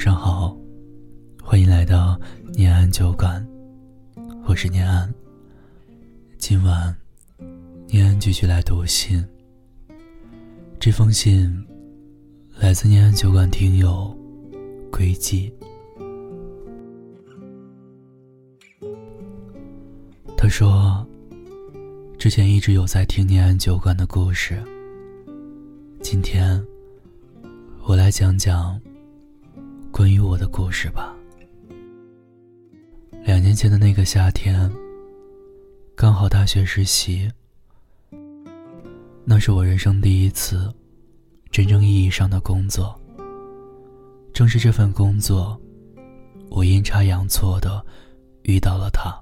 [0.00, 0.56] 晚上好，
[1.44, 2.18] 欢迎来到
[2.54, 3.46] 念安酒馆，
[4.46, 5.12] 我是念安。
[6.38, 6.96] 今晚，
[7.86, 9.22] 念安继续来读信。
[10.78, 11.54] 这封信
[12.58, 14.16] 来自念安酒馆听友
[14.90, 15.52] 归记。
[20.34, 21.06] 他说，
[22.18, 24.58] 之前一直有在听念安酒馆的故事。
[26.00, 26.58] 今天，
[27.84, 28.80] 我来讲讲
[30.40, 31.14] 的故事吧。
[33.22, 34.72] 两年前的那个夏天，
[35.94, 37.30] 刚好大学实习，
[39.22, 40.72] 那是我人生第一次
[41.50, 42.98] 真正意义上的工作。
[44.32, 45.60] 正是这份工作，
[46.48, 47.84] 我阴差阳错的
[48.44, 49.14] 遇到了他。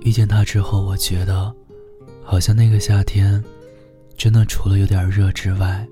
[0.00, 1.54] 遇见他之后，我觉得，
[2.24, 3.42] 好像那个夏天。
[4.16, 5.88] 真的除了有点热之外，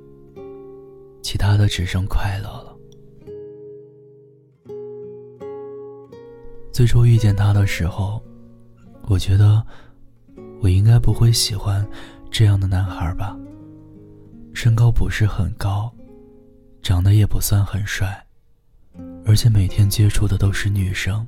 [1.23, 2.68] 其他的只剩快乐了。
[6.79, 8.23] 最初遇见他的时候，
[9.09, 9.61] 我觉得
[10.61, 11.85] 我应该不会喜欢
[12.31, 13.37] 这样的男孩吧。
[14.55, 15.93] 身高不是很高，
[16.81, 18.25] 长得也不算很帅，
[19.27, 21.27] 而且每天接触的都是女生。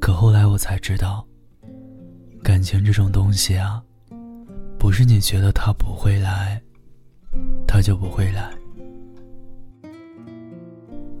[0.00, 1.26] 可后来我才知道，
[2.44, 3.82] 感情这种东西啊。
[4.78, 6.62] 不是你觉得他不会来，
[7.66, 8.54] 他就不会来。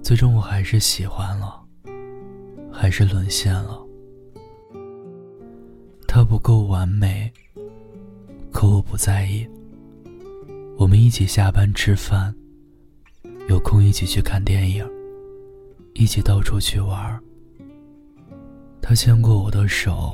[0.04, 1.63] 最终我还是喜欢了，
[2.76, 3.80] 还是沦陷了。
[6.08, 7.32] 他不够完美，
[8.52, 9.46] 可我不在意。
[10.76, 12.34] 我们一起下班吃饭，
[13.48, 14.84] 有空一起去看电影，
[15.94, 17.20] 一起到处去玩。
[18.82, 20.12] 他牵过我的手，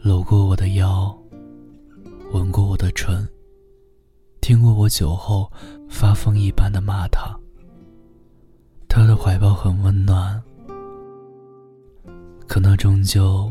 [0.00, 1.14] 搂过我的腰。
[2.32, 3.28] 吻过我的唇，
[4.40, 5.50] 听过我酒后
[5.88, 7.36] 发疯一般的骂他。
[8.88, 10.40] 他的怀抱很温暖，
[12.50, 13.48] 可那终究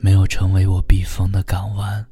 [0.00, 2.02] 没有成为我避风的港湾。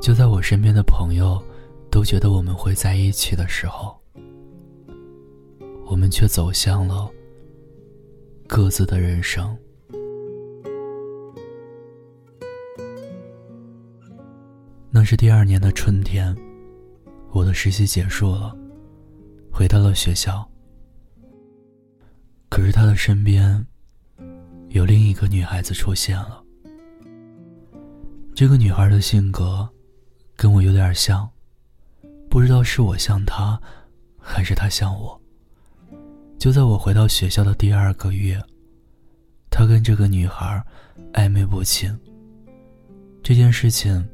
[0.00, 1.40] 就在我身边的朋友
[1.88, 3.96] 都觉得我们会在一起的时候，
[5.86, 7.08] 我们却走向了
[8.48, 9.56] 各自的人生。
[14.90, 16.36] 那是第二年的春天，
[17.30, 18.52] 我的实习结束了，
[19.52, 20.51] 回到了学校。
[22.62, 23.66] 可是他的身边
[24.68, 26.40] 有另一个女孩子出现了。
[28.36, 29.68] 这个女孩的性格
[30.36, 31.28] 跟我有点像，
[32.30, 33.60] 不知道是我像她，
[34.16, 35.20] 还是她像我。
[36.38, 38.40] 就在我回到学校的第二个月，
[39.50, 40.64] 他跟这个女孩
[41.14, 41.98] 暧昧不清。
[43.24, 44.08] 这件事情。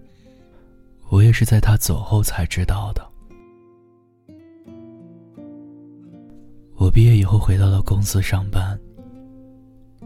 [1.11, 3.07] 我也是在他走后才知道的。
[6.89, 8.81] 我毕业以后回到了公司上班。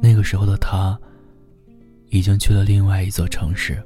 [0.00, 0.98] 那个时候的他，
[2.08, 3.80] 已经去了另外一座城市。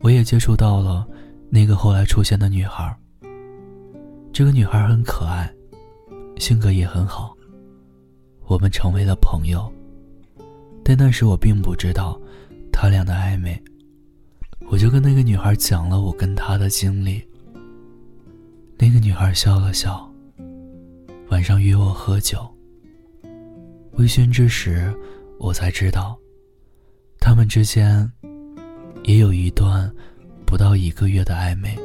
[0.00, 1.06] 我也接触到了
[1.50, 2.92] 那个后来出现的女孩。
[4.32, 5.48] 这个女孩很可爱，
[6.36, 7.32] 性格也很好。
[8.46, 9.72] 我们成为了朋友，
[10.82, 12.20] 但那时我并不知道
[12.72, 13.56] 他俩的暧昧。
[14.68, 17.22] 我就跟那个女孩讲了我跟她的经历。
[18.76, 20.12] 那个女孩笑了笑，
[21.34, 22.48] 晚上约我喝酒。
[23.94, 24.94] 微醺之时，
[25.40, 26.16] 我才知道，
[27.18, 28.08] 他们之间
[29.02, 29.92] 也有一段
[30.46, 31.76] 不到一个月的暧昧。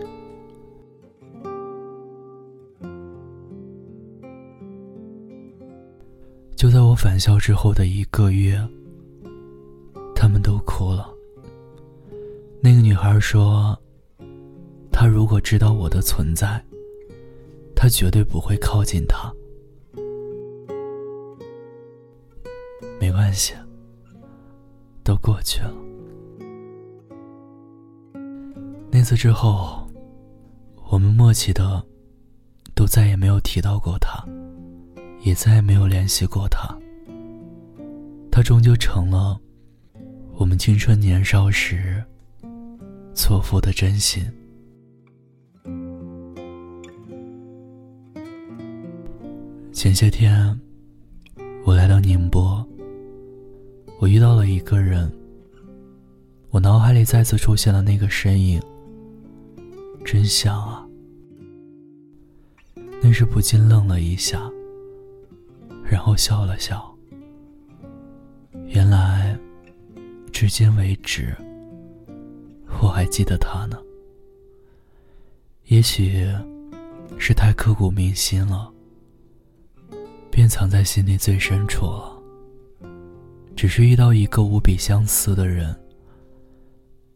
[6.56, 8.56] 就在我返校之后的一个月，
[10.14, 11.12] 他们都哭了。
[12.62, 13.76] 那个女孩说
[14.94, 16.64] ：“她如果知道我的存在，
[17.76, 19.34] 她绝对不会靠近他。
[23.00, 23.54] 没关系，
[25.04, 25.74] 都过去了。
[28.92, 29.88] 那次之后，
[30.90, 31.84] 我们默契的
[32.76, 34.24] 都再也没有提到过他，
[35.22, 36.78] 也再也没有联系过他。
[38.32, 39.40] 他终究成了
[40.36, 42.04] 我们青春年少时。”
[43.16, 44.24] 错付的真心。
[49.74, 50.58] 前些天，
[51.66, 52.66] 我来到宁波，
[54.00, 55.12] 我遇到了一个人。
[56.52, 58.60] 我脑海里再次出现了那个身影，
[60.04, 60.88] 真像啊！
[63.04, 64.50] 那时不禁愣了一下，
[65.84, 66.92] 然后笑了笑。
[68.66, 69.38] 原来，
[70.32, 71.36] 至今为止。
[72.82, 73.78] 我还记得他呢。
[75.66, 76.26] 也许
[77.20, 78.74] 是太刻骨铭心了，
[80.32, 82.09] 便藏在心里最深处了。
[83.60, 85.76] 只是遇到一个无比相似的人，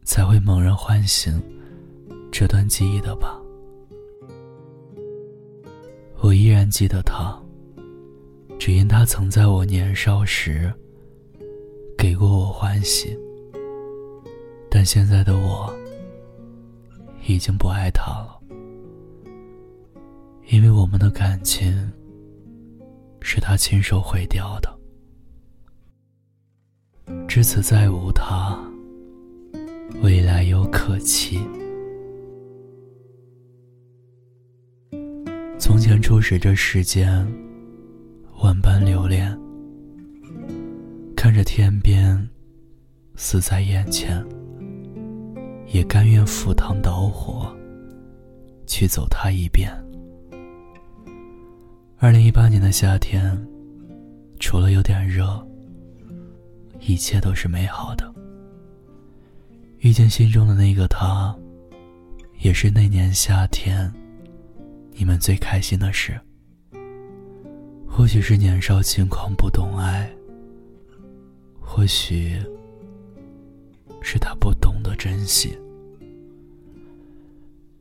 [0.02, 1.42] 才会猛然唤醒
[2.30, 3.40] 这段记忆的吧。
[6.20, 7.34] 我依然记得他，
[8.58, 10.70] 只因他曾在我年少时
[11.96, 13.18] 给过我欢喜。
[14.68, 15.74] 但现在的我
[17.26, 18.38] 已经不爱他了。
[20.48, 21.90] 因为我们的感情
[23.22, 24.73] 是他亲手毁掉的，
[27.26, 28.58] 至此再无他，
[30.02, 31.40] 未来有可期。
[35.58, 37.26] 从前初识这世间，
[38.42, 39.36] 万般留恋，
[41.16, 42.28] 看着天边
[43.16, 44.24] 死在眼前，
[45.66, 47.52] 也甘愿赴汤蹈火
[48.66, 49.70] 去走它一遍。
[51.98, 53.36] 二零一八年的夏天，
[54.38, 55.44] 除了有点热，
[56.86, 58.12] 一切都是美好的。
[59.78, 61.34] 遇见心中的那个他，
[62.40, 63.92] 也是那年夏天，
[64.92, 66.18] 你们最开心的事。
[67.86, 70.10] 或许是年少轻狂不懂爱，
[71.60, 72.36] 或许
[74.02, 75.56] 是他不懂得珍惜。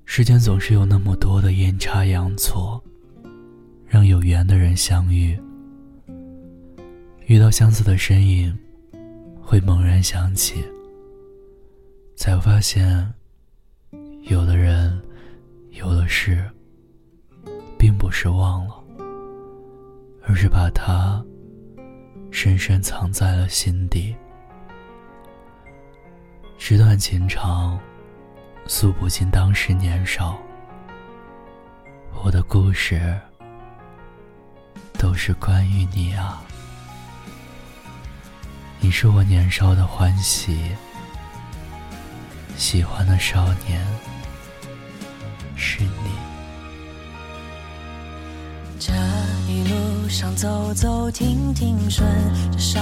[0.06, 2.82] 世间总是有那么多的阴差阳错。
[3.86, 5.40] 让有缘的人相遇，
[7.28, 8.58] 遇到相似的身影，
[9.46, 10.64] 会猛然想起，
[12.16, 13.14] 才发现，
[14.24, 15.00] 有的人，
[15.72, 16.50] 有的事，
[17.78, 18.84] 并不是忘了，
[20.24, 21.24] 而是把它
[22.32, 24.16] 深深藏在了心底。
[26.58, 27.80] 纸短情长，
[28.66, 30.40] 诉不尽当时年少。
[32.24, 33.20] 我的故事。
[35.00, 36.42] 都是关于你啊，
[38.84, 40.58] 你是我年少的欢喜，
[42.58, 43.82] 喜欢的少年
[45.56, 46.12] 是你。
[48.78, 48.92] 这
[49.48, 52.06] 一路上走走停停，顺
[52.52, 52.82] 着少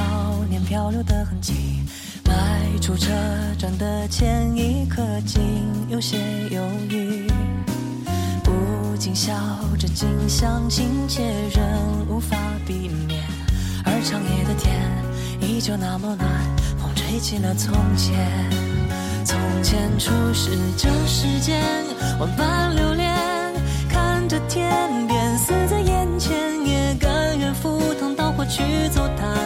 [0.50, 1.84] 年漂流的痕迹，
[2.26, 3.12] 迈出车
[3.60, 5.40] 站的前一刻，竟
[5.88, 6.18] 有些
[6.50, 7.30] 犹豫。
[8.98, 9.34] 竟笑
[9.80, 11.24] 着，竟相亲切，
[11.56, 13.24] 仍无法避免。
[13.84, 14.80] 而长夜的天
[15.52, 16.30] 依旧那么暖，
[16.80, 18.50] 风吹起了从前。
[19.26, 21.62] 从前初识这世间，
[22.18, 23.14] 万般留恋。
[23.90, 28.64] 看着天边死在眼前，也甘愿赴汤蹈火去
[28.94, 29.41] 走它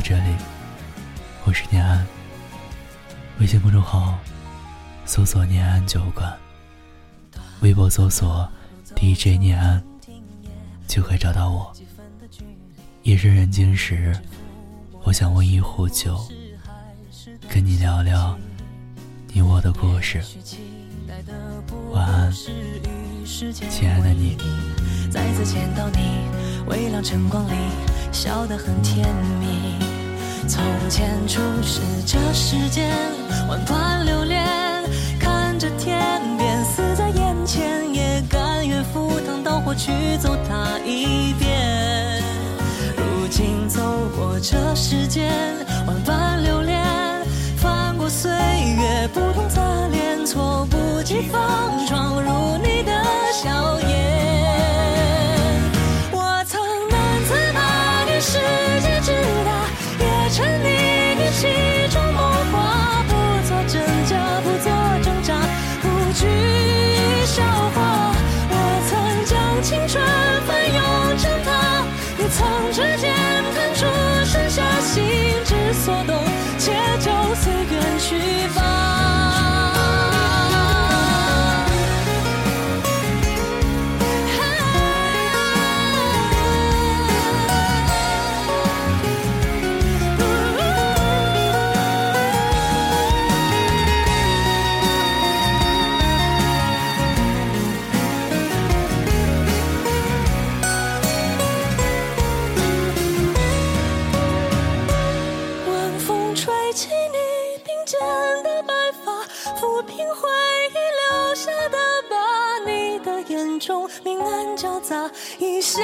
[0.00, 0.34] 到这里，
[1.44, 2.06] 我是念安。
[3.38, 4.18] 微信公众号
[5.04, 6.34] 搜索“念安酒馆”，
[7.60, 8.48] 微博搜索
[8.96, 9.82] “DJ 念安”，
[10.88, 11.70] 就可以找到我。
[13.02, 14.18] 夜深人静时，
[15.02, 16.18] 我想温一壶酒，
[17.46, 18.38] 跟你聊聊
[19.28, 20.24] 你我的故事。
[21.92, 22.32] 晚安，
[23.70, 24.38] 亲爱的你。
[25.10, 26.24] 再次见到你，
[26.66, 27.52] 微亮晨光里，
[28.12, 29.06] 笑得很甜
[29.38, 29.89] 蜜。
[30.50, 32.90] 从前初识这世间，
[33.48, 34.44] 万般留恋。
[35.16, 42.20] 看着天边死在眼前，也甘愿赴汤蹈火去走它一遍。
[42.96, 43.80] 如今走
[44.16, 45.32] 过这世间，
[45.86, 46.84] 万般留恋。
[47.56, 49.60] 翻过岁月，不同侧
[49.92, 52.92] 脸，措不及防闯入你的
[53.32, 54.29] 笑颜。
[77.34, 78.16] 随远去
[78.54, 78.79] 吧。
[115.38, 115.80] 一笑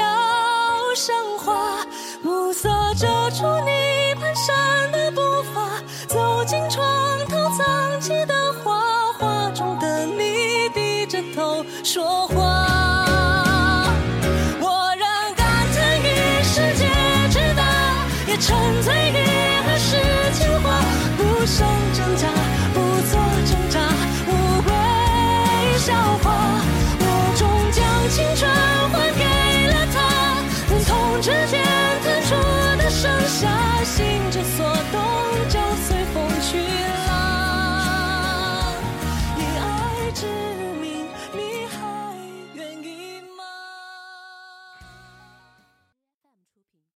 [0.97, 1.87] 生花，
[2.23, 3.71] 暮色遮住你
[4.17, 5.21] 蹒跚的步
[5.55, 6.85] 伐，走进床
[7.29, 8.35] 头藏起的
[8.65, 8.81] 画，
[9.19, 13.87] 画中的你低着头说话。
[14.61, 16.89] 我让感叹于世界
[17.31, 17.63] 之大，
[18.27, 19.15] 也沉醉于
[19.63, 19.97] 儿时
[20.37, 20.83] 情话，
[21.17, 22.27] 不想挣扎，
[22.75, 23.79] 不做挣扎，
[24.27, 24.31] 无
[24.67, 25.95] 谓笑
[26.25, 26.46] 话。
[33.87, 35.16] 心之所动。